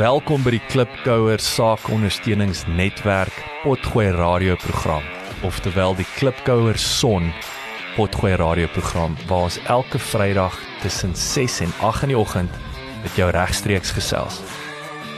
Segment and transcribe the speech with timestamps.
[0.00, 5.04] Welkom by die Klipkouer Saakondersteuningsnetwerk Potgooi radioprogram,
[5.44, 7.26] oftewel die Klipkouer Son
[7.98, 12.56] Potgooi radioprogram waar ons elke Vrydag tussen 6 en 8 in die oggend
[13.02, 14.38] met jou regstreeks gesels.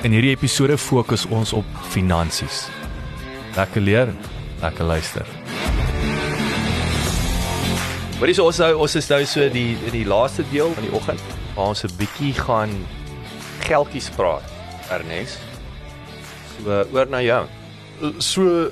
[0.02, 2.64] In hierdie episode fokus ons op finansies.
[3.54, 4.10] Lekker leer,
[4.64, 5.28] lekker luister.
[8.18, 11.22] Wat is ons nou ons is nou so die die laaste deel van die oggend
[11.54, 12.74] waar ons 'n bietjie gaan
[13.62, 14.51] geldjies praat.
[14.90, 15.38] Ernest.
[16.56, 17.46] So oor na jou.
[18.18, 18.70] So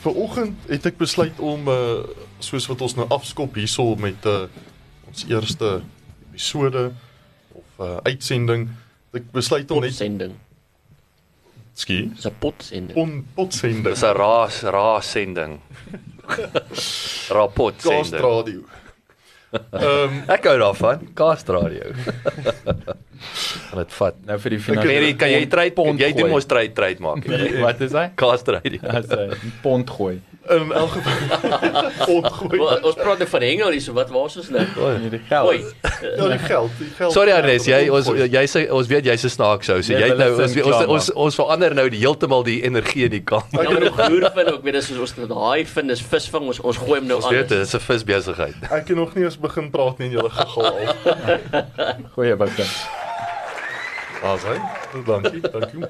[0.00, 2.02] vir oggend het ek besluit om uh
[2.40, 4.46] soos wat ons nou afskop hierso met uh
[5.10, 5.82] ons eerste
[6.30, 6.92] episode
[7.54, 8.68] of uh uitsending,
[9.12, 10.36] ek besluit om net potsending.
[11.74, 12.96] skie Dis 'n potsending.
[12.98, 13.84] on potsending.
[13.84, 15.60] Dis 'n raas raas sending.
[17.38, 18.22] Rapport sending.
[18.22, 18.60] radio.
[19.52, 21.08] Ehm Ek hou daarvan.
[21.14, 21.42] Kaas
[23.20, 23.78] radio.
[23.84, 24.14] Dit vat.
[24.26, 24.86] Nou vir die finale.
[24.86, 27.24] Mary, kan jy trade pond jy doen mos trade trade maak.
[27.24, 27.60] jy.
[27.60, 28.10] Wat is hy?
[28.14, 28.80] Kaas radio.
[28.88, 30.20] As 'n pond gooi.
[30.50, 32.58] in elk geval ontgooi.
[32.82, 34.64] Ons praat nou van hengel hier, so wat waar is ons nou?
[34.98, 35.46] Nee, die geld.
[35.46, 35.60] Oei.
[36.16, 37.12] Ja, die geld, die geld.
[37.12, 39.82] Sorry Ernest, jy ons jy sê ons weet jy's 'n snaak sou.
[39.82, 43.10] So Nee, jy nou ons ons ons ons verander nou die heeltemal die energie in
[43.10, 43.44] die kamp.
[43.52, 46.42] Ja, maar nog boer vind ook, weet jy, soos ons dit daai vind is visvang,
[46.46, 47.32] ons ons gooi hom nou Ons aan.
[47.34, 48.54] weet dit is 'n visbesigheid.
[48.70, 50.94] Ek het nog nie eens begin praat nie en julle gegaan al.
[52.16, 52.64] Goeie bakkie.
[54.20, 54.56] Daar's hy.
[55.06, 55.84] Dankie, dankie.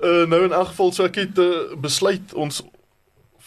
[0.00, 2.60] Uh nou in elk geval so ek het uh, besluit ons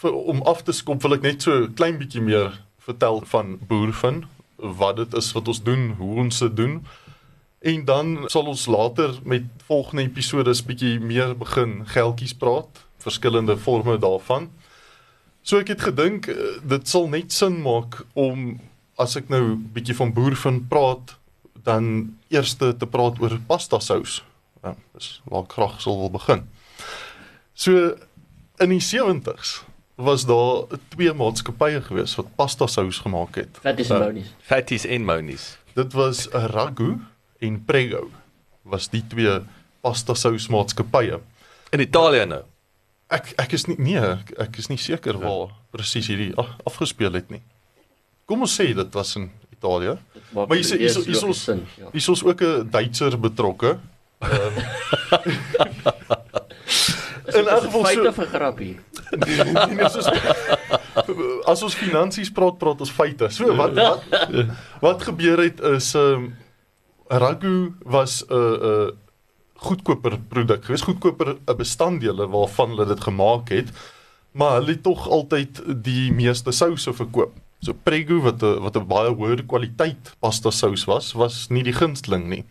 [0.02, 2.52] vir, om af te skop wil ek net so klein bietjie meer
[2.84, 4.24] vertel van boervin,
[4.56, 6.80] wat dit is wat ons doen, hoe ons dit doen.
[7.60, 13.98] En dan sal ons later met volgende episodes bietjie meer begin geldjies praat, verskillende forme
[14.00, 14.50] daarvan.
[15.42, 18.58] So ek het gedink uh, dit sal net sin maak om
[19.00, 21.16] as ek nou bietjie van boervin praat,
[21.64, 24.20] dan eers te praat oor pasta sous.
[24.62, 26.42] Ja, dis waar ek graag sal wil begin.
[27.54, 27.94] So
[28.60, 29.60] in die 70s
[30.00, 33.58] was daar twee maatskappye gewees wat pasta sous gemaak het.
[33.64, 33.98] Wat is Ja.
[33.98, 34.30] monies?
[34.40, 35.58] Fatties en monies.
[35.74, 36.98] Dit was Ragu
[37.40, 38.10] en Prego
[38.62, 39.40] was die twee
[39.82, 41.20] pasta sous maatskappye.
[41.72, 42.42] In Italië nou.
[43.10, 47.12] Ek ek is nie nee, ek, ek is nie seker waar presies hierdie af, afgespeel
[47.12, 47.40] het nie.
[48.26, 49.96] Kom ons sê dit was in Italië.
[50.30, 51.44] Maak Maar hier is- hier is- eers hier is ons-
[51.76, 52.10] ja.
[52.10, 53.78] Ons ook 'n Duitser betrokke.
[54.18, 54.58] Ehm
[57.26, 58.78] Is in elk 'n geval so- of 'n grappie?
[59.10, 60.08] Nee, nee, soos,
[61.52, 63.28] as ons finansies praat, praat ons feite.
[63.30, 64.02] So wat wat
[64.80, 66.34] wat gebeur het is ehm um,
[67.08, 68.90] Ragu was 'n uh, 'n uh,
[69.60, 70.64] goedkoper produk.
[70.64, 73.68] Gewees goedkoper 'n bestanddele waarvan hulle dit gemaak het,
[74.32, 77.32] maar hulle het tog altyd die meeste souse verkoop.
[77.60, 81.76] So Prego wat 'n wat 'n baie hoër kwaliteit pasta sous was, was nie die
[81.76, 82.44] gunsteling nie.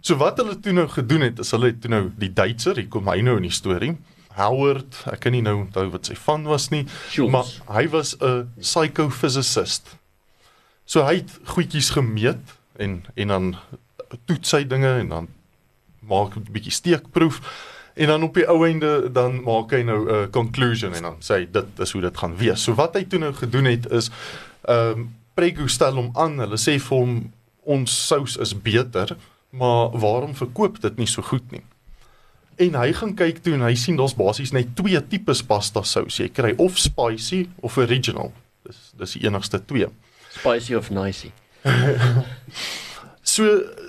[0.00, 2.88] So wat hulle toe nou gedoen het, is hulle het toe nou die Duitser, hier
[2.88, 3.96] kom hy nou in die storie.
[4.34, 7.30] Howard, ek kan nie nou onthou wat sy van was nie, Schultz.
[7.30, 9.96] maar hy was 'n psychophysicist.
[10.84, 13.56] So hy het goedjies gemeet en en dan
[14.26, 15.28] toets hy dinge en dan
[16.00, 17.40] maak 'n bietjie steekproef
[17.94, 21.42] en dan op die ou einde dan maak hy nou 'n conclusion en dan sê
[21.42, 22.62] hy dit is hoe dit gaan wees.
[22.62, 24.10] So wat hy toe nou gedoen het is
[24.68, 27.32] ehm um, Prego stel hom aan, hulle sê vir hom
[27.64, 29.16] ons sous is beter,
[29.50, 31.62] maar waarom verkoop dit nie so goed nie?
[32.60, 36.18] En hy gaan kyk toe en hy sien daar's basies net twee tipes pasta sous.
[36.20, 38.32] Jy kry of spicy of original.
[38.66, 39.88] Dis dis die enigste twee.
[40.36, 41.32] Spicy of nicey.
[43.32, 43.44] So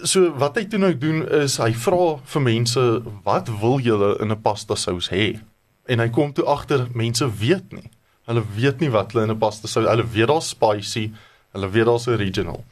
[0.08, 2.84] so wat hy toe nou doen is hy vra vir mense
[3.26, 5.40] wat wil julle in 'n pasta sous hê?
[5.88, 7.90] En hy kom toe agter mense weet nie.
[8.28, 9.88] Hulle weet nie wat hulle in 'n pasta sous.
[9.88, 11.12] Hulle weet daar's spicy,
[11.52, 12.64] hulle weet daar's original.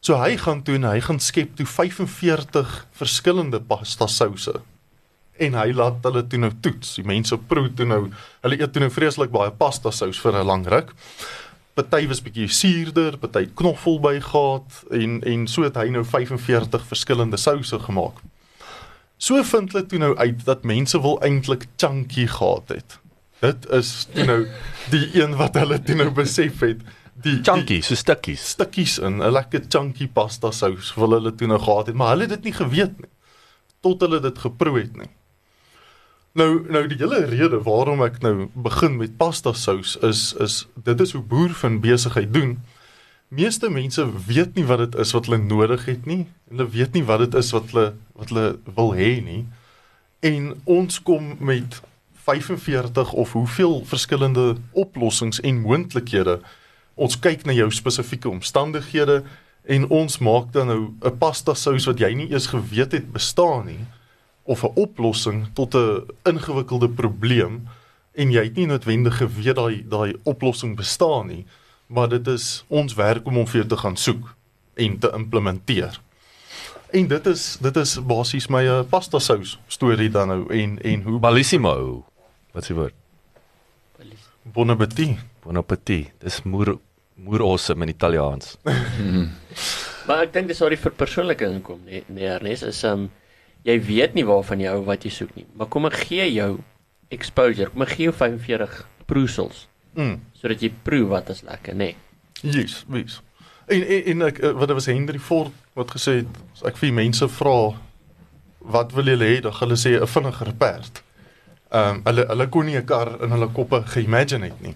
[0.00, 4.60] So hy gaan toe en hy gaan skep toe 45 verskillende pasta souse.
[5.38, 6.94] En hy laat hulle toe nou toets.
[6.94, 8.10] Die mense proe toe nou,
[8.42, 10.94] hulle eet toe nou vreeslik baie pasta sous vir 'n lang ruk.
[11.74, 16.84] Party was bietjie suurder, party knoffel by gehad en en so het hy nou 45
[16.86, 18.20] verskillende souse gemaak.
[19.18, 22.98] So vind hulle toe nou uit dat mense wil eintlik chunky gehad het.
[23.42, 24.40] Dit is toe nou
[24.94, 26.84] die een wat hulle toe nou besef het,
[27.14, 28.48] die die Chunky, so stukkies.
[28.54, 32.28] stukkies in 'n lekker chunky pasta sous wil hulle toe nou gehad het, maar hulle
[32.28, 33.10] het dit nie geweet nie
[33.84, 35.10] tot hulle dit geproe het nie.
[36.34, 41.02] Nou nou die hele rede waarom ek nou begin met pasta sous is is dit
[41.04, 42.56] is hoe boer van besigheid doen.
[43.28, 46.26] Meeste mense weet nie wat dit is wat hulle nodig het nie.
[46.50, 47.86] Hulle weet nie wat dit is wat hulle
[48.18, 49.44] wat hulle wil hê nie.
[50.26, 51.78] En ons kom met
[52.26, 56.40] 45 of hoeveel verskillende oplossings en moontlikhede.
[56.94, 59.22] Ons kyk na jou spesifieke omstandighede
[59.62, 63.70] en ons maak dan nou 'n pasta sous wat jy nie eers geweet het bestaan
[63.70, 63.84] nie
[64.44, 67.68] of 'n oplossing tot 'n ingewikkelde probleem
[68.12, 71.46] en jy het nie noodwendig geweet daai daai oplossing bestaan nie,
[71.86, 74.34] maar dit is ons werk om hom vir jou te gaan soek
[74.74, 76.00] en te implementeer.
[76.90, 81.02] En dit is dit is basies my uh, pasta sous storie dan nou en en
[81.02, 82.04] hoe Bellissimo.
[82.52, 82.94] Wat die woord?
[84.42, 85.18] bon appetit.
[85.42, 86.12] Bon appetit.
[86.20, 86.78] Dis moer
[87.14, 88.56] moer awesome in Italiaans.
[90.04, 93.06] Maar ek dink dis waar die verpersoonliking kom, nee, nee Ernest, is um
[93.64, 95.46] jy weet nie waarvan jy hou wat jy soek nie.
[95.56, 96.58] Maar kom ek gee jou
[97.10, 97.70] exposure.
[97.70, 99.66] Kom ek gee jou 45 proesels
[99.96, 100.20] Mm.
[100.34, 101.94] sodat jy proe wat is lekker, nê.
[101.94, 101.96] Nee.
[102.42, 103.20] Yes, wees.
[103.68, 106.76] En en, en ek eh, wat dit was Henry Ford wat gesê het as ek
[106.76, 107.74] vir mense vra
[108.60, 111.02] wat wil julle hê, dan hulle sê 'n vinniger perd.
[111.70, 114.74] Ehm um, hulle hulle kon nie 'n kar in hulle koppe geimagine het nie.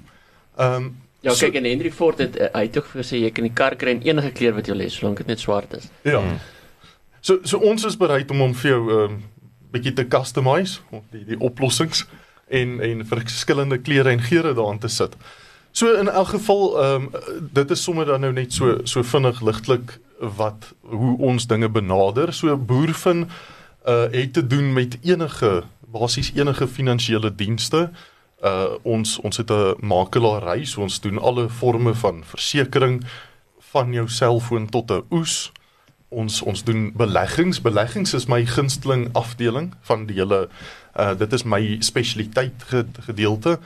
[0.59, 3.31] Ehm um, Ja, So- kyk en Henry Ford het uh, hy het ook gesê jy
[3.31, 5.73] kan die kar kry in enige kleur wat jy wil hê, solank dit net swart
[5.75, 5.89] is.
[6.05, 6.21] Ja.
[6.21, 6.39] Mm.
[7.21, 9.23] So so ons is bereid om hom vir jou 'n um,
[9.73, 12.07] bietjie te customize, om die die oplossings
[12.49, 15.17] en en verskillende kleure en geure daarin te sit.
[15.73, 17.11] So in elk geval ehm um,
[17.53, 22.33] dit is sommer dan nou net so so vinnig ligtelik wat hoe ons dinge benader.
[22.33, 23.29] So boervin
[23.87, 27.91] uh het te doen met enige basies enige finansiële dienste.
[28.43, 33.05] Uh ons ons het 'n makelaary, so ons doen alle forme van versekerings
[33.59, 35.53] van jou selfoon tot 'n oes
[36.09, 37.61] ons ons doen beleggings.
[37.61, 40.49] Beleggings is my gunsteling afdeling van die hele
[40.99, 42.65] uh dit is my spesialiteit
[43.07, 43.59] gedeelte.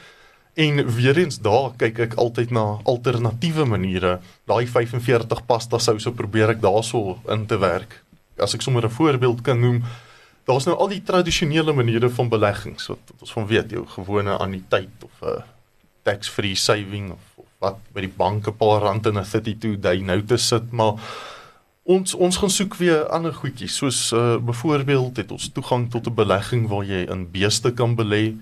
[0.54, 4.18] En weer eens daar kyk ek altyd na alternatiewe maniere.
[4.44, 8.02] Daai 45 pasta souse probeer ek daarso in te werk.
[8.36, 9.82] As ek sommer 'n voorbeeld kan noem,
[10.44, 14.36] daar's nou al die tradisionele maniere van beleggings wat, wat ons van weet, jou gewone
[14.36, 15.42] anniteit of 'n uh,
[16.02, 20.00] tax-free saving of, of wat by die bank 'n paar rand in 'n 32 day
[20.00, 20.94] notice sit, maar
[21.82, 26.14] Ons ons gaan soek weer ander goedjies soos uh byvoorbeeld het ons toegang tot 'n
[26.14, 28.36] belegging waar jy in beeste kan belê.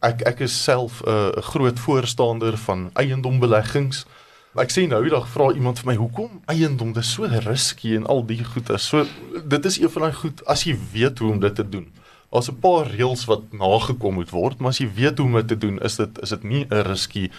[0.00, 4.06] Ek ek is self 'n uh, groot voorstander van eiendombeleggings.
[4.54, 8.06] Ek sê nou die dag vra iemand vir my hoekom eiendom dis so risky en
[8.06, 8.88] al die goed is.
[8.88, 9.04] So
[9.44, 11.92] dit is een van daai goed as jy weet hoe om dit te doen.
[12.32, 15.48] Daar's 'n paar reëls wat nagekom moet word, maar as jy weet hoe om dit
[15.48, 17.30] te doen, is dit is dit nie 'n risky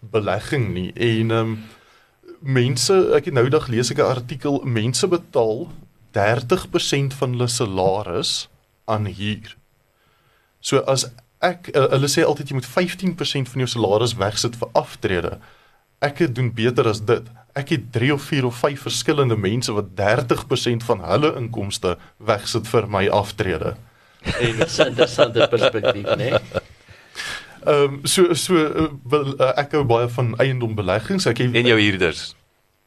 [0.00, 0.92] belegging nie.
[0.92, 1.58] En ehm um,
[2.44, 5.68] mense, ek het nou dag lees ek 'n artikel, mense betaal
[6.12, 8.48] 30% van hulle salaris
[8.84, 9.56] aan huur.
[10.60, 11.10] So as
[11.40, 15.38] ek uh, hulle sê altyd jy moet 15% van jou salaris wegsit vir aftrede.
[16.04, 17.24] Ek het doen beter as dit.
[17.54, 22.68] Ek het 3 of 4 of 5 verskillende mense wat 30% van hulle inkomste wegsit
[22.68, 23.76] vir my aftrede.
[24.24, 26.30] En Dis 'n interessante perspektief, nê.
[26.30, 26.72] Nee.
[27.66, 31.26] Ehm um, so so uh, wil, uh, ek hou baie van eiendombeleggings.
[31.26, 32.34] Ek het, En jou huurders.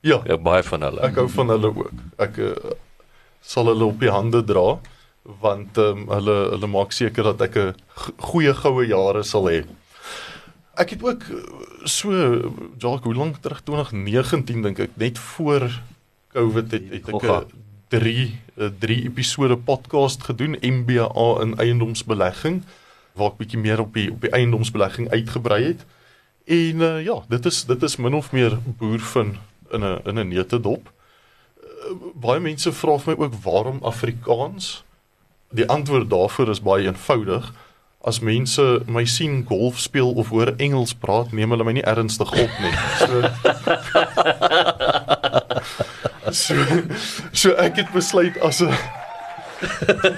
[0.01, 1.01] ja, Ja, baie van hulle.
[1.01, 1.91] Ek hou van hulle ook.
[2.17, 2.53] Ek uh,
[3.41, 4.79] sal hulle op die hande dra
[5.41, 7.75] want ehm um, hulle hulle maak seker dat ek 'n
[8.17, 9.65] goeie goue jare sal hê.
[10.77, 11.23] Ek het ook
[11.83, 12.11] so
[12.77, 15.69] Jacques, hoe lank terug 2019 dink ek net voor
[16.33, 17.23] Covid het, het ek.
[17.23, 17.45] 'n
[17.89, 18.39] 3
[18.79, 21.07] 3 episode podcast gedoen MBA
[21.41, 22.63] in eiendomsbelegging
[23.17, 25.85] waar ek bietjie meer op die op die eiendomsbelegging uitgebrei het.
[26.47, 29.37] En uh, ja, dit is dit is min of meer boervin
[29.71, 30.91] in 'n in 'n neutedop.
[31.63, 34.83] Uh, baie mense vra vir my ook waarom Afrikaans?
[35.51, 37.53] Die antwoord daarvoor is baie eenvoudig.
[38.01, 42.31] As mense my sien golf speel of hoor Engels praat, neem hulle my nie ernstig
[42.31, 42.73] op nie.
[42.99, 43.21] So
[46.31, 46.55] So,
[47.31, 48.73] so ek het besluit as 'n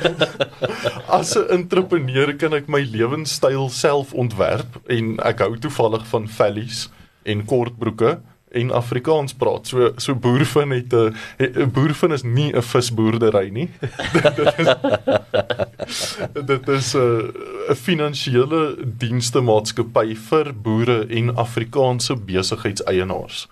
[1.20, 6.90] as 'n entrepreneur kan ek my lewenstyl self ontwerp en ek hou toevallig van vellies
[7.24, 8.20] en kortbroeke
[8.52, 9.68] en Afrikaans praat.
[9.68, 13.70] So so boervin het 'n 'n boervin is nie 'n visboerdery nie.
[14.14, 14.76] dit is
[16.52, 17.32] dit is 'n
[17.70, 23.48] 'n finansiële dienste maatskappy vir boere en Afrikaanse besigheidseienaars.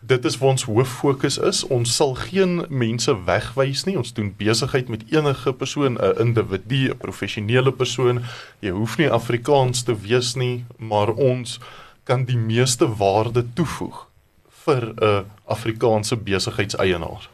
[0.00, 1.64] Dit is waar ons hoof fokus is.
[1.66, 3.96] Ons sal geen mense wegwys nie.
[3.98, 8.22] Ons doen besigheid met enige persoon, 'n individu, 'n professionele persoon.
[8.60, 11.58] Jy hoef nie Afrikaans te wees nie, maar ons
[12.04, 14.06] kan die meeste waarde toevoeg
[14.64, 17.28] vir 'n Afrikaanse besigheidseienaar.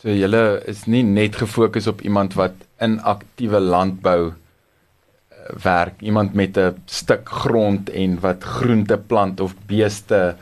[0.00, 4.34] So julle is nie net gefokus op iemand wat in aktiewe landbou eh,
[5.62, 10.36] werk, iemand met 'n stuk grond en wat groente plant of beeste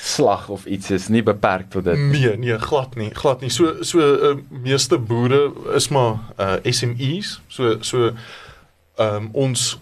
[0.00, 1.98] slag of iets is nie beperk tot dit.
[1.98, 3.50] Nee, nee, glad nie, glad nie.
[3.50, 7.40] So so uh, meeste boere is maar uh, SMEs.
[7.48, 8.12] So so
[8.96, 9.78] ehm um, ons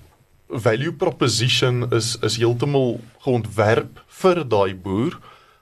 [0.48, 5.18] value proposition is is heeltemal geontwerp vir daai boer,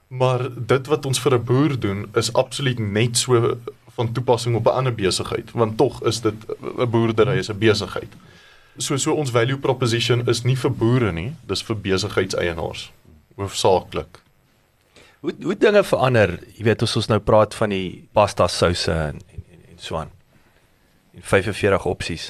[0.09, 3.59] maar dit wat ons vir 'n boer doen is absoluut net so
[3.99, 6.35] van toepassing op 'n ander besigheid, want tog is dit
[6.79, 8.13] 'n boerdery is 'n besigheid.
[8.77, 12.91] So so ons value proposition is nie vir boere nie, dis vir besigheidseienaars
[13.39, 14.21] hoofsaaklik.
[15.21, 19.19] Hoe hoe dinge verander, jy weet as ons nou praat van die pasta souse en
[19.19, 20.13] en en, en so aan.
[21.17, 22.29] En 45 opsies.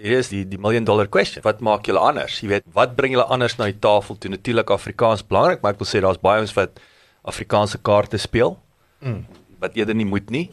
[0.00, 1.44] Hier is die die million dollar question.
[1.46, 2.40] Wat maak julle anders?
[2.42, 4.32] Jy weet, wat bring julle anders na die tafel toe?
[4.32, 6.82] Natuurlik Afrikaans belangrik, maar ek wil sê daar's baie ons wat
[7.30, 8.56] Afrikaanse kaarte speel.
[9.04, 9.22] Mm.
[9.62, 10.48] Wat eerder nie moet nie.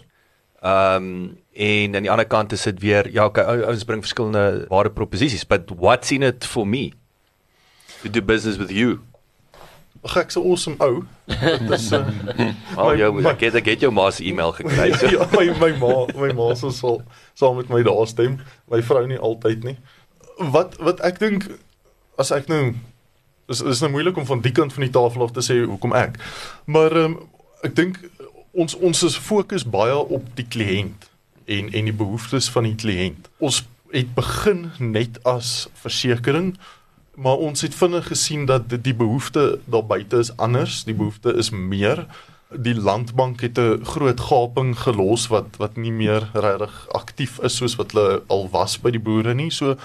[0.62, 4.68] Ehm um, en aan die ander kant is dit weer ja, okay, ouens bring verskillende
[4.70, 6.92] ware proposisies, but what's in it for me?
[8.04, 9.00] To do business with you.
[10.08, 11.04] Ag ek's 'n awesome ou.
[11.70, 12.06] Dis uh,
[12.76, 14.92] Wel, My- jou my- ek het ek het jou ma se e-mail gekry.
[14.96, 15.08] So.
[15.16, 17.02] ja, my my ma, my ma sal sal
[17.36, 18.40] saam met my daar stem.
[18.72, 19.78] My vrou nie altyd nie.
[20.40, 21.50] Wat wat ek dink
[22.18, 22.74] as ek nou
[23.52, 25.94] is is nou moeilik om van die kant van die tafel af te sê hoekom
[25.96, 26.18] ek.
[26.66, 27.20] Maar um,
[27.64, 28.00] ek dink
[28.58, 31.10] ons ons is fokus baie op die kliënt
[31.48, 33.28] en en die behoeftes van die kliënt.
[33.40, 36.56] Ons het begin net as versekering
[37.18, 41.50] maar ons het vinnig gesien dat die- behoefte daar buite is anders, die behoefte is
[41.50, 42.06] meer.
[42.50, 47.76] Die landbank het 'n groot gaping gelos wat wat nie meer regtig aktief is soos
[47.76, 49.52] wat hulle al was by die boere nie.
[49.52, 49.76] So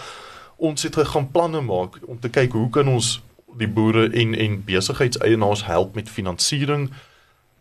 [0.56, 3.22] ons het gaan planne maak om te kyk hoe kan ons
[3.58, 6.90] die boere en en besigheidseienaars help met finansiering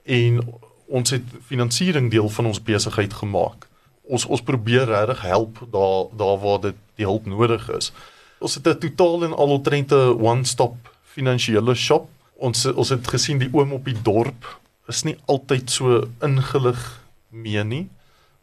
[0.04, 0.40] en
[0.88, 3.68] ons het finansiering deel van ons besigheid gemaak.
[4.02, 7.92] Ons ons probeer regtig help daar daar waar dit die hulp nodig is.
[8.42, 12.10] Ons het 'n totaal en al omtrent 'n one-stop finansiële shop.
[12.36, 17.64] Ons ons het gesien die oom op die dorp is nie altyd so ingelig mee
[17.64, 17.90] nie.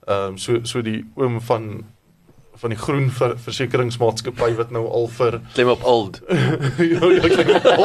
[0.06, 1.84] Ehm um, so so die oom van
[2.58, 6.20] van die groen ver, versekeringsmaatskappy wat nou al vir Klim op old.
[6.92, 7.84] ja, ja, ek dink wel.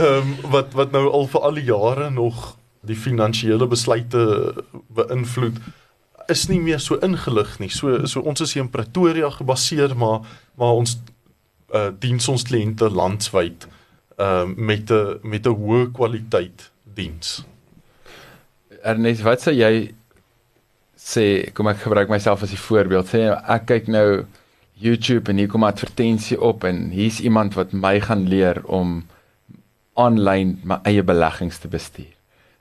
[0.00, 4.20] Ehm wat wat nou al vir al die jare nog die finansiële besluite
[4.96, 5.60] beïnvloed
[6.30, 7.70] is nie meer so ingelig nie.
[7.70, 10.20] So so ons is hier in Pretoria gebaseer, maar
[10.58, 10.98] maar ons
[11.74, 13.66] uh diens ons kliënte landwyd
[14.20, 17.44] ehm uh, met 'n met 'n hoë kwaliteit diens.
[18.82, 19.92] Ernest, wat sou jy
[20.96, 23.06] sê, kom ek gebruik myself as 'n voorbeeld.
[23.08, 24.24] Sê ek kyk nou
[24.74, 29.06] YouTube en hier kom 'n advertensie op en hier's iemand wat my gaan leer om
[29.94, 32.14] aanlyn my eie beleggings te bestuur.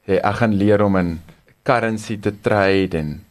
[0.07, 1.21] Sê ek gaan leer om in
[1.63, 3.25] currency te trade en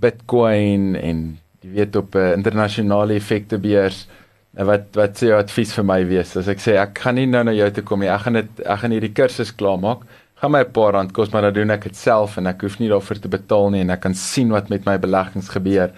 [0.00, 4.06] Bitcoin en jy weet op 'n uh, internasionale effektebeurs.
[4.50, 7.26] Nou wat wat sê jou advies vir my wees as ek sê ek gaan nie
[7.26, 8.08] nou na jou toe kom nie.
[8.08, 10.02] Ek gaan dit ek gaan hierdie kursus klaarmaak
[10.42, 12.78] gaan my 'n paar rand kos, maar dan doen ek dit self en ek hoef
[12.78, 15.92] nie daarvoor te betaal nie en ek kan sien wat met my beleggings gebeur.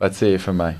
[0.00, 0.76] Wat sê jy vir my?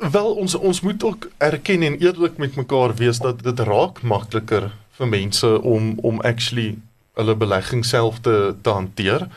[0.00, 4.72] Wel ons ons moet ook erken en eerlik met mekaar wees dat dit raak makliker
[4.98, 6.78] vir mense om om actually
[7.16, 9.28] hulle belegging self te te hanteer.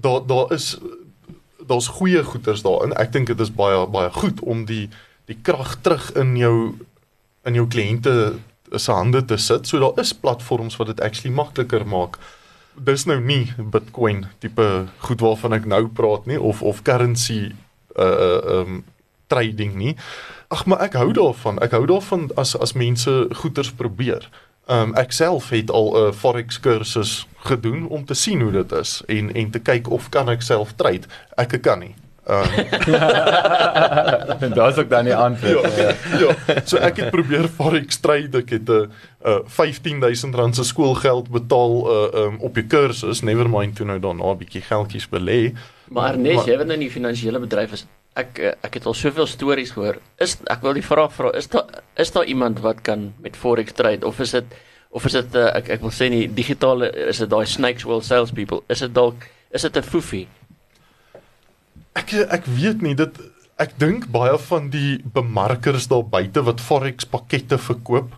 [0.00, 0.76] Daar daar is
[1.68, 2.94] daar's goeie goeders daarin.
[2.96, 4.88] Ek dink dit is baie baie goed om die
[5.28, 6.74] die krag terug in jou
[7.44, 8.38] in jou kliënte
[8.76, 9.66] se hande te sit.
[9.66, 12.18] So daar is platforms wat dit actually makliker maak.
[12.74, 17.52] Dis nou nie Bitcoin tipe goed waarvan ek nou praat nie of of currency
[17.98, 18.84] uh uh um
[19.28, 19.96] trading nie.
[20.48, 21.58] Ag maar ek hou daarvan.
[21.60, 23.12] Ek hou daarvan as as mense
[23.42, 24.30] goeders probeer.
[24.68, 29.02] Um ek self het al 'n forex kursus gedoen om te sien hoe dit is
[29.08, 31.06] en en te kyk of kan ek self trade.
[31.36, 31.94] Ek kan nie.
[32.28, 32.44] Um
[34.40, 35.76] en daar's ook dan die antwoord.
[35.76, 36.60] ja, ja.
[36.64, 38.38] So ek het probeer forex trade.
[38.38, 38.90] Ek het 'n
[39.26, 43.20] uh, 15000 rand se skoolgeld betaal uh, um, op die kursus.
[43.22, 45.52] Never mind toe nou daarna 'n bietjie geldjies belê.
[45.88, 47.86] Maar Maar- jy wat nou in die finansiële bedryf is,
[48.18, 50.00] ek eh, ek het al soveel stories gehoor.
[50.22, 53.76] Is ek wil die vraag vra, is daar is daar iemand wat kan met forex
[53.78, 54.58] trade of is dit
[54.90, 58.02] of is dit uh, ek ek wil sê nie digitale is dit daai snakes will
[58.02, 58.62] sales people?
[58.68, 60.26] Is dit dalk is dit 'n foefie?
[61.94, 63.20] Ek ek weet nie dit
[63.58, 68.14] ek dink baie van die bemarkers daar buite wat forex pakkette verkoop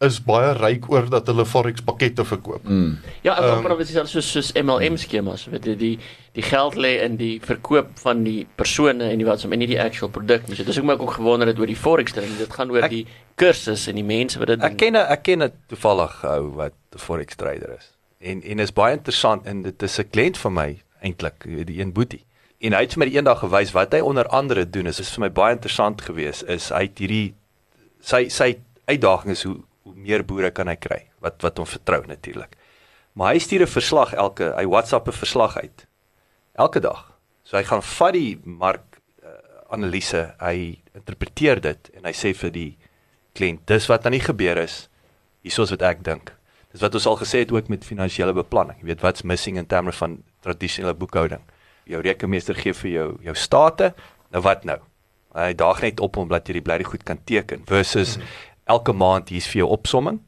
[0.00, 2.64] is baie ryk oor dat hulle forex pakkette verkoop.
[2.64, 2.94] Mm.
[3.22, 5.98] Ja, ek Ehm, um, praat dis soos soos MLM skemas, weet jy, die
[6.32, 9.80] die geld lê in die verkoop van die persone en die wat en nie die
[9.82, 10.56] actual produk nie.
[10.56, 12.30] So dis hoekom ek ook gewonder het oor die forex ding.
[12.38, 15.42] Dit gaan oor Ek- die kursus en die mense wat dit Ek ken ek ken
[15.42, 17.92] 'n toevallig ou wat 'n forex trader is.
[18.20, 21.92] En en is baie interessant en dit is 'n kliënt van my eintlik, die een
[21.92, 22.24] boetie.
[22.60, 25.20] En hy het vir my eendag gewys wat hy onder andere doen is, is vir
[25.20, 27.34] my baie interessant geweest is hy het hierdie
[28.00, 29.56] sy sy uitdaging is hoe
[29.90, 32.56] hoe meer boere kan hy kry wat wat hom vertrou natuurlik.
[33.18, 35.86] Maar hy stuur 'n verslag elke hy WhatsApp 'n verslag uit.
[36.54, 37.18] Elke dag.
[37.42, 39.28] So hy gaan vat die mark uh,
[39.70, 42.78] analise, hy interpreteer dit en hy sê vir die
[43.34, 44.88] kliënt dis wat aan die gebeur is.
[45.42, 46.32] Hiersoos wat ek dink.
[46.72, 48.78] Dis wat ons al gesê het ook met finansiële beplanning.
[48.80, 51.42] Jy weet wat's missing in terme van tradisionele boekhouding.
[51.84, 53.94] Jou rekenmeester gee vir jou jou state,
[54.30, 54.78] nou wat nou?
[55.34, 58.49] Hy daag net op omdat jy die blyde goed kan teken versus mm -hmm.
[58.70, 60.20] Elke maand hier's vir jou opsomming.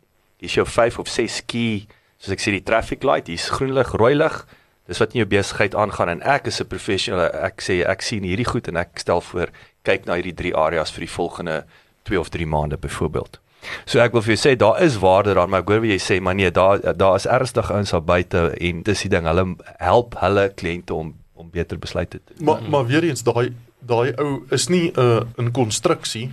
[0.42, 1.86] Hier's jou 5 of 6 key,
[2.18, 4.42] soos ek sê die traffic light, hier's groen lig, rooi lig.
[4.90, 7.30] Dis wat in jou besigheid aangaan en ek is 'n professional.
[7.30, 9.48] Ek sê ek sien hierdie goed en ek stel voor
[9.84, 11.64] kyk na hierdie drie areas vir die volgende
[12.04, 13.38] 2 of 3 maande byvoorbeeld.
[13.86, 16.00] So ek wil vir jou sê daar is waarde daarin, maar ek hoor wat jy
[16.02, 19.56] sê, maar nee, daar daar is ernstig ouens daar buite en dis die ding, hulle
[19.78, 22.44] help hulle kliënte om om beter besluite te neem.
[22.44, 26.30] Maar maar weer eens daai daai ou is nie 'n uh, 'n konstruksie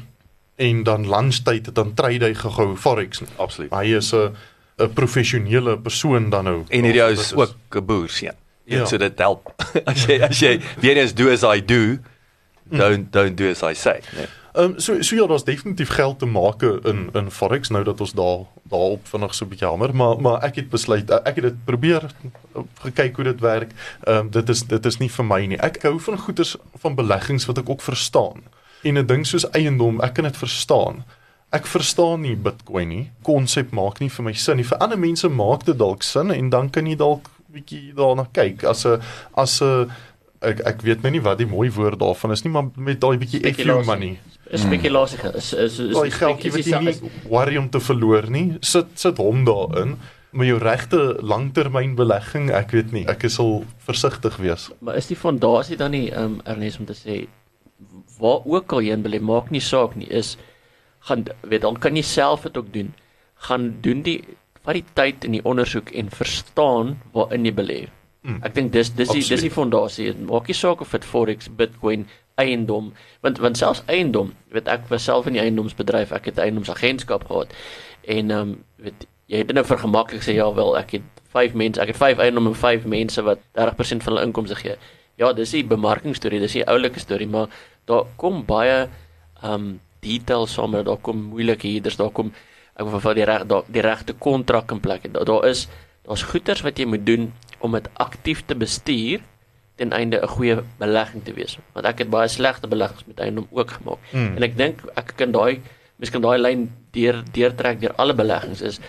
[0.59, 3.29] en dan lunchtyd dan trade hy gehou forex nie.
[3.39, 3.71] Absoluut.
[3.71, 4.35] Hy is 'n
[4.79, 6.63] 'n professionele persoon dan nou.
[6.67, 8.35] En hierdie ou is ook 'n boer seun.
[8.63, 9.53] Ja, so dit help.
[9.91, 11.97] as jy as jy weer eens do as I do,
[12.69, 14.27] don't don't do as I say, nee.
[14.53, 18.01] Ehm um, so so ja, daar's definitief geld te maak in in forex nou dat
[18.01, 21.43] ons daar daarop vinnig so 'n bietjie hamer, maar maar ek het besluit ek het
[21.43, 22.09] dit probeer
[22.81, 23.71] gekyk hoe dit werk.
[24.03, 25.57] Ehm um, dit is dit is nie vir my nie.
[25.57, 28.43] Ek hou van goeders van beleggings wat ek ook verstaan.
[28.83, 31.03] En 'n ding soos eiendom, ek kan dit verstaan.
[31.51, 33.11] Ek verstaan nie Bitcoin nie.
[33.23, 34.63] Konsep maak nie vir my sin nie.
[34.63, 38.63] Vir ander mense maak dit dalk sin en dan kan jy dalk bietjie daarna kyk
[38.63, 39.01] as 'n
[39.33, 39.89] as 'n
[40.41, 43.17] ek ek weet nou nie wat die mooi woord daarvan is nie, maar met daai
[43.17, 44.19] bietjie FU money.
[44.49, 48.57] Is spekulasie is is is daai geld wat jy nie worry om te verloor nie.
[48.61, 49.97] Sit sit hom daarin.
[50.31, 54.67] Maar jou regte langtermynbelegging, ek weet nie, ek is al versigtig wees.
[54.79, 57.25] Maar is die fondasie dan nie um Ernest om te sê
[58.19, 60.35] waar ook al jy in belê maak nie saak nie, is
[61.07, 62.93] gaan weet dan kan jy self dit ook doen.
[63.47, 64.19] Gaan doen die
[64.63, 67.79] vat die tyd in die ondersoek en verstaan waarin jy belê.
[68.27, 68.41] Hmm.
[68.43, 70.11] Ek dink dis dis die, dis die fondasie.
[70.27, 72.03] Maak nie saak of dit forex, bitcoin,
[72.39, 72.91] eiendom,
[73.23, 77.55] want want selfs eiendom, weet ek was self in die eiendomsbedryf, ek het eiendomsagentskap gehad.
[78.07, 81.53] En ehm um, weet jy het nou vir gemaklik sê ja wel, ek het 5
[81.53, 84.77] mense, ek het 5 eiendomme en 5 mense wat 30% van hulle inkomste gee.
[85.19, 87.51] Ja, dis die bemarkingstorie, dis die oulike storie, maar
[87.89, 88.87] daar kom baie
[89.41, 92.29] ehm um, details saam, daar kom moeilike hierders, daar kom
[92.79, 95.09] ek wil vir die reg die regte kontrak in plek.
[95.11, 95.65] Daar, daar is
[96.07, 99.19] daar's goeders wat jy moet doen om dit aktief te bestuur
[99.75, 101.57] ten einde 'n goeie belegging te wees.
[101.73, 103.99] Want ek het baie slegte beleggings met eiendom ook gemaak.
[104.11, 104.35] Mm.
[104.35, 105.61] En ek dink ek kan daai
[105.97, 108.79] miskien daai lyn deur deurtrek deur alle beleggings is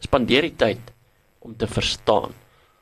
[0.00, 0.92] spandeer die tyd
[1.40, 2.32] om te verstaan.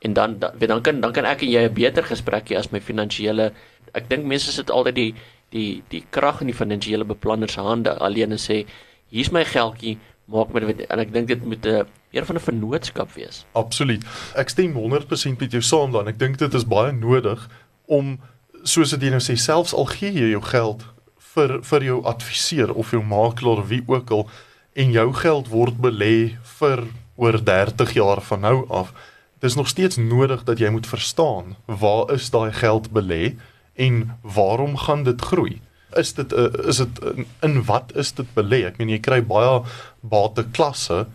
[0.05, 2.71] En dan dan, dan kan dan kan ek en jy 'n beter gesprek hê as
[2.71, 3.51] my finansiële
[3.93, 5.13] ek dink mense sit altyd die
[5.49, 8.65] die die krag in die finansiële beplanner se hande alleen en sê
[9.09, 13.13] hier's my geldjie maak met en ek dink dit moet 'n meer van 'n vennootskap
[13.13, 13.45] wees.
[13.51, 14.03] Absoluut.
[14.35, 16.07] Ek stem 100% met jou saam dan.
[16.07, 17.49] Ek dink dit is baie nodig
[17.85, 18.19] om
[18.63, 20.83] soos dit nou sê selfs al gee jy jou geld
[21.17, 24.29] vir vir jou adviseur of jou makelaar wie ook al
[24.73, 26.83] en jou geld word belê vir
[27.15, 28.93] oor 30 jaar van nou af.
[29.39, 33.35] Dit is nog steeds nodig dat jy moet verstaan waar is daai geld belê
[33.75, 35.61] en waarom gaan dit groei?
[35.95, 38.63] is dit uh, is dit in, in wat is dit belê?
[38.67, 39.61] Ek meen jy kry baie
[40.01, 41.05] bateklasse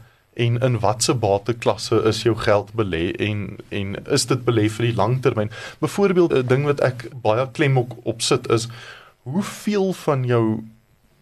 [0.42, 4.96] en in watter bateklasse is jou geld belê en en is dit belê vir die
[4.96, 5.52] langtermyn?
[5.84, 8.68] Byvoorbeeld 'n ding wat ek baie klem op, op sit is
[9.28, 10.64] hoeveel van jou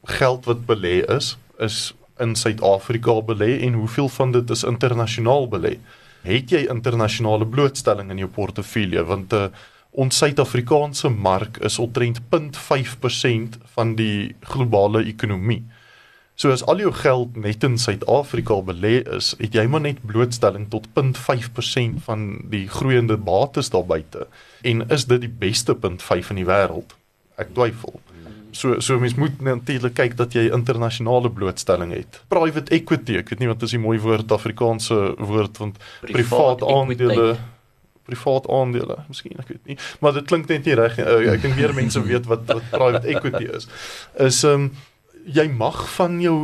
[0.05, 5.79] geld wat belê is is in Suid-Afrika belê en hoeveel van dit is internasionaal belê?
[6.23, 9.51] Het jy internasionale blootstelling in jou portefeulje want 'n uh, eh,
[9.91, 15.65] ons Suid-Afrikaanse mark is omtrent 0.5% van die globale ekonomie.
[16.41, 20.71] So as al jou geld net in Suid-Afrika belê is, het jy maar net blootstelling
[20.73, 24.27] tot 0.5% van die groeiende bates daar buite.
[24.63, 26.97] En is dit die beste 0.5 in die wêreld?
[27.37, 28.01] Ek twyfel.
[28.53, 32.21] So so mens moet natuurlik kyk dat jy internasionale blootstelling het.
[32.33, 37.33] Private equity, ek weet nie wat is die mooi woord Afrikaanse woord want privaat aandele
[38.11, 41.07] privaat aandele, miskien ek weet nie, maar dit klink net nie reg nie.
[41.07, 43.69] Uh, ek dink meer mense weet wat wat private equity is.
[44.19, 44.71] Is ehm um,
[45.31, 46.39] jy mag van jou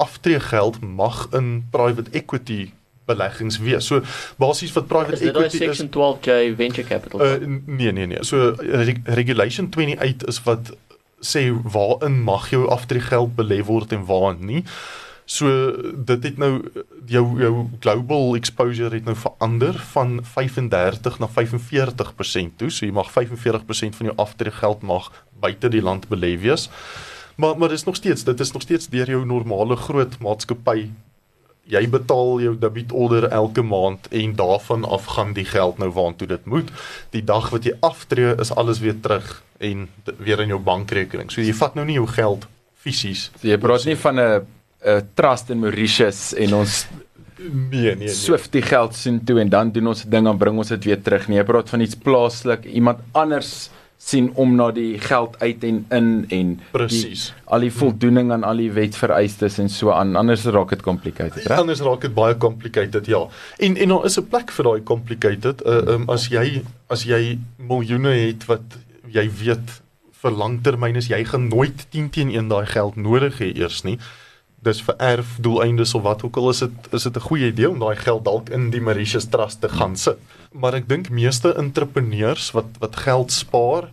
[0.00, 2.70] aftreegeld mag in private equity
[3.10, 3.88] beleggings wees.
[3.90, 4.00] So
[4.38, 7.20] basies wat private is equity is Section 12J venture capital.
[7.20, 8.22] Uh, nee nee nee.
[8.24, 10.72] So reg, regulation 28 is wat
[11.22, 14.64] sê waarin mag jou aftreegeld belê word en waarin nie.
[15.24, 15.48] So
[16.04, 16.58] dit het nou
[17.08, 22.70] jou jou global exposure het nou verander van 35 na 45% toe.
[22.70, 25.08] So jy mag 45% van jou aftreegeld mag
[25.40, 26.68] buite die land belê wees.
[27.36, 30.90] Maar maar dis nog steeds, dit is nog steeds deur jou normale groot maatskappy.
[31.70, 36.26] Jy betaal jou debit order elke maand en daarvan af gaan die geld nou waartoe
[36.26, 36.72] dit moet.
[37.10, 41.30] Die dag wat jy aftree is alles weer terug en weer in jou bankrekening.
[41.30, 43.30] So jy vat nou nie jou geld fisies.
[43.38, 44.46] So jy praat nie van 'n
[44.84, 46.86] 'n trust in Mauritius en ons
[47.42, 48.08] Nee, nee, nee.
[48.08, 50.84] swift die geld sien toe en dan doen ons 'n ding en bring ons dit
[50.84, 51.36] weer terug nie.
[51.38, 53.70] Jy praat van iets plaaslik, iemand anders
[54.02, 57.28] sien om na die geld uit en in en Presies.
[57.44, 60.16] al die voldoening aan al die wetvereistes en so aan.
[60.18, 61.58] Anders raak dit complicated, reg?
[61.58, 63.22] Anders raak dit baie complicated, ja.
[63.62, 65.62] En en daar is 'n plek vir daai complicated.
[65.66, 69.82] Uh, um, as jy as jy miljoene het wat jy weet
[70.22, 73.98] vir langtermyn is jy gaan nooit 10 teen 1 daai geld nodig hê eers nie.
[74.62, 77.78] Dis vir erfdoeleindes of wat ook al is dit is dit 'n goeie idee om
[77.78, 80.18] daai geld dalk in die Mauritius Trust te gaan sit.
[80.52, 83.88] Maar ek dink meeste entrepreneurs wat wat geld spaar,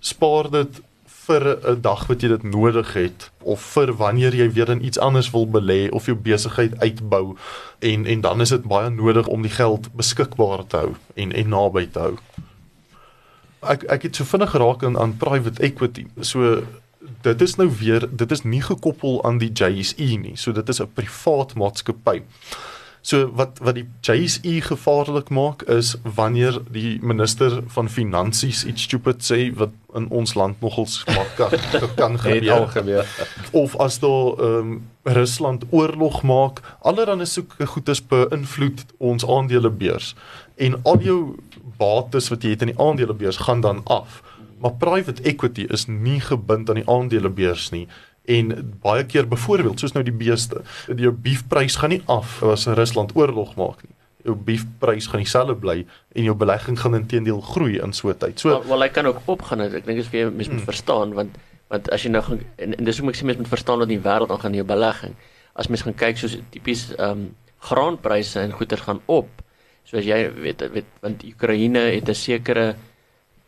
[0.00, 0.82] spaar dit
[1.26, 4.98] vir 'n dag wat jy dit nodig het of vir wanneer jy weer in iets
[4.98, 7.36] anders wil belê of jou besigheid uitbou
[7.78, 11.48] en en dan is dit baie nodig om die geld beskikbaar te hou en en
[11.48, 12.16] naby te hou.
[13.62, 16.06] Ek ek het so vinnig geraak aan aan private equity.
[16.20, 16.62] So
[17.22, 20.36] dit is nou weer dit is nie gekoppel aan die JSE nie.
[20.36, 22.22] So dit is 'n privaat maatskappy.
[23.02, 29.24] So wat wat die JSE gevaarlik maak is wanneer die minister van finansies iets stupid
[29.26, 31.34] sê wat in ons land nogals maak
[31.96, 33.06] kan, gebeur gebeur.
[33.50, 40.14] of as daar ehm um, Rusland oorlog maak, allerlei soeke goeders beïnvloed ons aandelebeurs
[40.56, 41.36] en al jou
[41.78, 44.22] bates wat jy het in die aandelebeurs gaan dan af.
[44.60, 47.88] Maar private equity is nie gebind aan die aandelebeurs nie
[48.24, 53.16] en baie keer byvoorbeeld soos nou die beeste, jou beefprys gaan nie af as Rusland
[53.18, 53.96] oorlog maak nie.
[54.22, 55.80] Jou beefprys gaan dieselfde bly
[56.14, 58.38] en jou belegging gaan intedeel groei in so 'n tyd.
[58.38, 59.60] So Wel, wel hy kan ook opgaan.
[59.60, 61.36] Ek dink dis vir mense moet verstaan want
[61.68, 63.88] want as jy nou gaan en, en dis hoe ek sê mense moet verstaan dat
[63.88, 65.14] die wêreld aangaan in jou belegging.
[65.54, 69.28] As mens gaan kyk soos tipies ehm um, graanpryse en goeder gaan op.
[69.84, 72.76] So as jy weet weet want Oekraïne het 'n sekere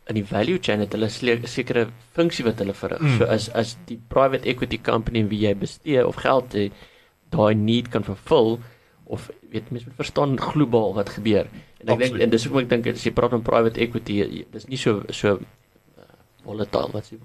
[0.05, 3.01] in die value chain het hulle 'n sekere funksie wat hulle verrig.
[3.01, 3.17] Mm.
[3.17, 6.71] So as as die private equity company wie jy bestee of geld het,
[7.29, 8.59] daai need kan vervul
[9.03, 11.47] of weet mense moet verstaan globaal wat gebeur.
[11.81, 14.67] En ek dink en dis hoekom ek dink as jy praat van private equity, dis
[14.67, 16.03] nie so so uh,
[16.43, 17.17] volatile wat jy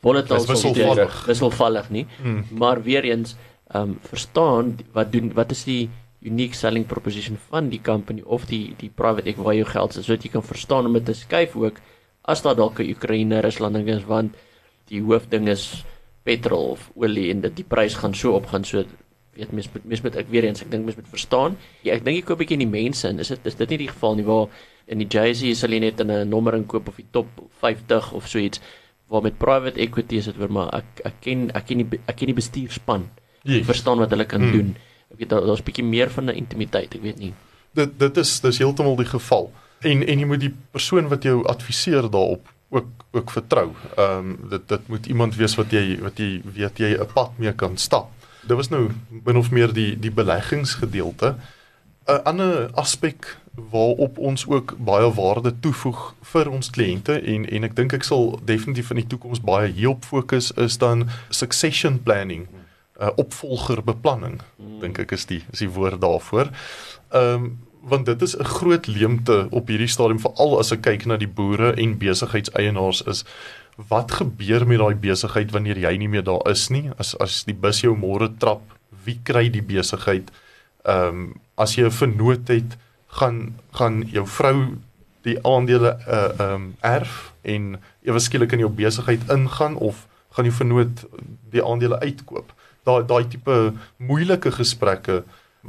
[0.00, 1.26] volatile Dis wisselvallig.
[1.26, 3.36] wisselvallig nie, mm, maar weer eens
[3.68, 5.90] ehm um, verstaan wat doen wat is die
[6.22, 10.04] unique selling proposition van die company of die die private equity waar jou geld is
[10.06, 11.80] sodat jy kan verstaan om dit te skuif ook
[12.24, 14.34] as daar dalk 'n Oekraïne Rusland ding is want
[14.88, 15.84] die hoofding is
[16.24, 18.84] petrol of olie en dit die prys gaan so opgaan so
[19.38, 21.56] weet mens moet mens moet ek weer eens ek dink mens moet verstaan.
[21.82, 23.18] Ja, ek dink ek koop 'n bietjie in die mense in.
[23.20, 24.48] Is dit is dit nie die geval nie waar
[24.86, 27.26] in die JSE sal jy net in 'n nommer inkoop of die top
[27.60, 28.60] 50 of so iets
[29.08, 32.16] waar met private equity is dit weer maar ek ek ken ek ken die ek
[32.16, 33.02] ken die bestuurspan.
[33.44, 33.66] Ek yes.
[33.66, 34.52] verstaan wat hulle kan Hmm.
[34.52, 34.76] doen
[35.12, 37.34] ek weet daar- daar's 'n bietjie meer van 'n intimiteit ek weet nie
[37.78, 39.50] dit dit is dis heeltemal die geval.
[39.86, 43.68] En en jy moet die persoon wat jou adviseer daarop ook ook vertrou.
[43.96, 47.38] Ehm um, dit dit moet iemand wees wat jy wat jy weet jy 'n pad
[47.38, 48.10] mee kan stap.
[48.42, 48.88] Dit was nou
[49.24, 51.34] min of meer die die beleggingsgedeelte.
[52.06, 53.36] 'n Ander aspek
[53.70, 58.40] waarop ons ook baie waarde toevoeg vir ons kliënte en en ek dink ek sal
[58.44, 62.46] definitief in die toekoms baie hierop fokus is dan succession planning,
[62.98, 64.40] uh, opvolgerbeplanning
[64.82, 66.52] dink ek is die is die woord daarvoor.
[67.10, 67.56] Ehm um,
[67.88, 71.30] want dit is 'n groot leemte op hierdie stadium veral as ek kyk na die
[71.30, 73.24] boere en besigheidseienaars is
[73.88, 76.90] wat gebeur met daai besigheid wanneer jy nie meer daar is nie?
[76.98, 78.60] As as die bus jou môre trap
[79.04, 80.30] wie kry die besigheid?
[80.84, 84.78] Ehm um, as jy 'n vernoot het gaan gaan jou vrou
[85.22, 90.44] die aandele uh ehm um, erf en ewe skielik in jou besigheid ingaan of gaan
[90.44, 91.06] die vernoot
[91.50, 92.52] die aandele uitkoop
[92.88, 93.58] daai daai tipe
[93.98, 95.22] moeilike gesprekke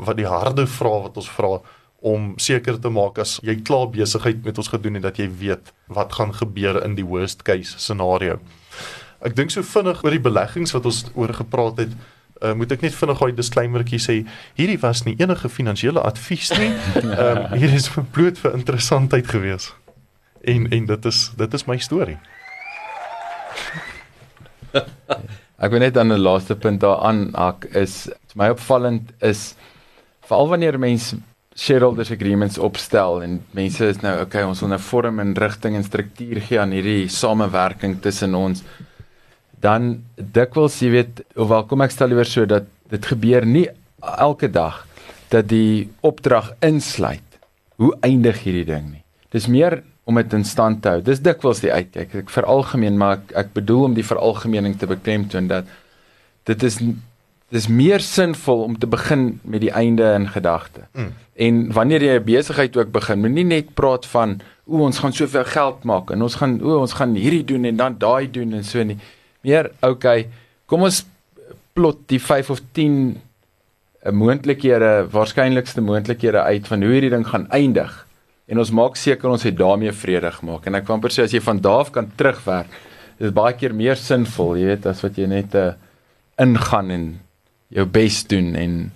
[0.08, 1.60] wat die harde vrae wat ons vra
[2.00, 5.74] om seker te maak as jy klaar besigheid met ons gedoen het dat jy weet
[5.92, 8.40] wat gaan gebeur in die worst case scenario.
[9.20, 11.98] Ek dink so vinnig oor die beleggings wat ons oor gepraat het,
[12.40, 14.16] uh, moet ek net vinnig daai disclaimertjie sê,
[14.56, 16.72] hierdie was nie enige finansiële advies nie.
[17.04, 19.74] Ehm um, hier is bloot vir interessantheid gewees.
[20.48, 22.20] En en dit is dit is my storie.
[25.60, 29.56] Ek wil net aan 'n laaste punt daaraan hak is vir my opvallend is
[30.24, 31.18] veral wanneer mense
[31.56, 35.84] shareholders agreements opstel en mense is nou okay ons wil nou vorm en rigting en
[35.84, 38.64] struktuur gee aan hierdie samewerking tussen ons
[39.60, 43.68] dan dikwels jy weet of wel kom ek stel liewer so dat dit gebeur nie
[44.02, 44.86] elke dag
[45.30, 47.26] dat die opdrag insluit
[47.80, 49.04] hoe eindig hierdie ding nie?
[49.32, 53.20] Dis meer om dit in stand te hou dis dikwels die uitkyk ek veralgemeen maar
[53.20, 55.70] ek, ek bedoel om die veralgemening te beklemtoon dat
[56.50, 56.80] dit is
[57.54, 60.86] dis meer sinvol om te begin met die einde in gedagte.
[60.94, 61.14] Mm.
[61.34, 65.46] En wanneer jy 'n besigheid ook begin, moenie net praat van o, ons gaan soveel
[65.46, 68.64] geld maak en ons gaan o, ons gaan hierdie doen en dan daai doen en
[68.64, 68.98] so nie.
[69.42, 70.30] Meer, okay,
[70.66, 71.06] kom ons
[71.74, 73.18] plot die 5 of 10
[74.06, 78.08] 'n moontlikhede, waarskynlikste moontlikhede uit van hoe hierdie ding gaan eindig.
[78.50, 80.66] En ons maak seker ons het daarmee vrede gemaak.
[80.66, 82.68] En ek kan amper sê as jy van daar af kan terugwerk,
[83.20, 85.74] is baie keer meer sinvol, jy weet, as wat jy net 'n uh,
[86.40, 87.20] ingaan en
[87.70, 88.92] jou bes doen en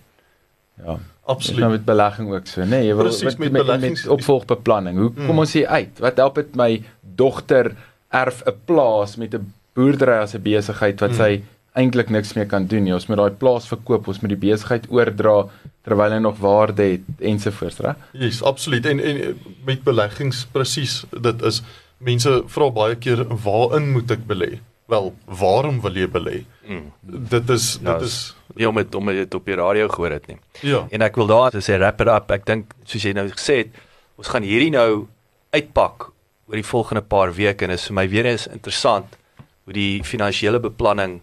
[0.86, 0.98] ja.
[1.26, 1.60] Absoluut.
[1.60, 2.68] Nou met belegging ook so, nê?
[2.70, 4.98] Nee, jy wil Presies, met, met met, met opvolgbeplanning.
[4.98, 5.40] Hoe kom Mm.
[5.40, 6.00] ons hier uit?
[6.00, 6.84] Wat help dit my
[7.16, 7.76] dogter
[8.12, 11.16] erf 'n plaas met 'n boerdery as 'n besigheid wat Mm.
[11.16, 11.44] sy
[11.76, 12.94] eintlik niks meer kan doen nie.
[12.94, 15.48] Ons moet daai plaas verkoop, ons moet die besigheid oordra
[15.84, 17.96] terwyl hy nog waarde het ensovoorts, reg?
[18.12, 18.86] Yes, absoluut.
[18.86, 21.62] En en met beleggings presies, dit is
[22.04, 24.60] mense vra baie keer waarin moet ek belê?
[24.92, 26.44] Wel, waarom wil jy belê?
[26.68, 26.92] Mm.
[27.30, 30.28] Dit is Ja, dit is Nie om dit om dit op die radio gehoor het
[30.28, 30.38] nie.
[30.62, 30.84] ja.
[30.92, 32.32] En ek wil daar sê wrap it up.
[32.32, 33.72] Ek dink soos jy nou gesê het,
[34.16, 35.08] ons gaan hierdie nou
[35.54, 36.12] uitpak
[36.48, 39.18] oor die volgende paar weke en is vir my weer eens interessant
[39.66, 41.22] hoe die finansiële beplanning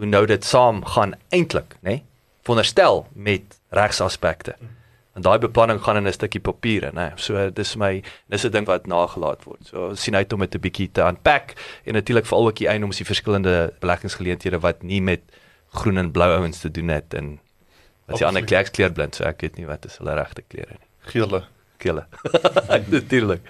[0.00, 1.90] hoe nou dit saam gaan eintlik, nê?
[1.90, 2.02] Nee?
[2.42, 4.56] Veronderstel met regsaspekte.
[5.12, 6.94] En daai beplanning gaan in 'n stukkie papiere, nê.
[6.94, 7.10] Nee?
[7.16, 9.66] So dis my dis 'n ding wat nagelaat word.
[9.66, 11.54] So ons sien uit om dit 'n bietjie te unpack
[11.84, 15.20] en natuurlik veral ook die eienoms die verskillende beleggingsgeleenthede wat nie met
[15.72, 17.40] groen en blou ouens te doen het en
[18.06, 18.46] wat die ander Absoluut.
[18.46, 20.88] kleks kleurblind, so ek weet nie wat is hulle regte kleure nie.
[21.12, 21.44] Gele.
[21.78, 22.06] Kille.
[22.90, 23.40] Natuurlik.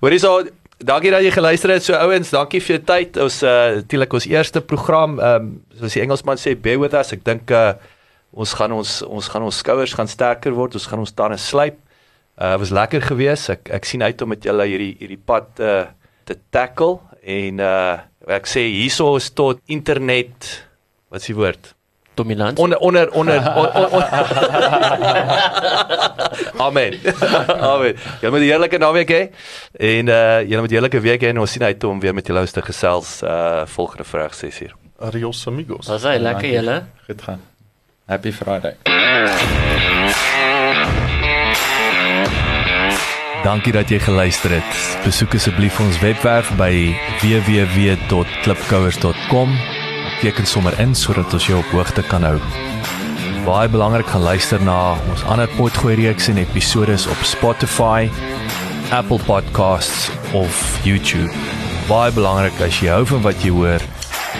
[0.00, 0.42] Hoorie so,
[0.82, 1.84] dankie dat jy geluister het.
[1.86, 3.18] So ouens, dankie vir jou tyd.
[3.22, 7.12] Ons uh natuurlik ons eerste program, ehm um, soos die Engelsman sê, bear with us.
[7.12, 7.74] Ek dink uh
[8.32, 10.74] ons gaan ons ons gaan ons skouers gaan sterker word.
[10.74, 11.76] Ons gaan ons tande slyp.
[12.40, 13.50] Uh was lekker geweest.
[13.52, 15.84] Ek ek sien uit om met julle hierdie hierdie pad uh
[16.24, 17.98] te tackle en uh
[18.32, 20.64] ek sê hierso is tot internet
[21.12, 21.74] wat is die woord?
[22.14, 22.58] Dominant.
[22.58, 24.04] onder onder onder on, on, on.
[26.60, 26.98] Amen.
[27.60, 27.96] Amen.
[28.20, 29.22] Jy moet 'n heerlike naweek hê
[29.76, 32.26] en uh jy moet 'n heerlike week hê en ons sien uit om weer met
[32.26, 34.72] julle te gesels uh volgende Vrydag 6uur.
[34.98, 35.88] Adios amigos.
[35.88, 36.84] Was hy lekker julle?
[37.06, 37.51] Goed gaan.
[38.06, 38.76] Happy Friday.
[43.42, 44.98] Dankie dat jy geluister het.
[45.04, 49.48] Besoek asseblief ons webwerf by www.klipkouers.com.
[50.22, 52.38] Teken sommer in sodat ons jou op hoogte kan hou.
[53.46, 58.06] Baie belangrik gaan luister na ons ander potgooi reeks en episodes op Spotify,
[58.94, 61.32] Apple Podcasts of YouTube.
[61.88, 63.82] Baie belangrik as jy hou van wat jy hoor,